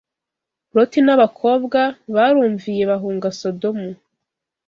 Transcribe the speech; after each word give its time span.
Loti 0.75 0.99
n’abakobwa 1.03 1.79
barumviye 2.15 2.83
bahunga 2.91 3.27
Sodomu. 3.39 3.89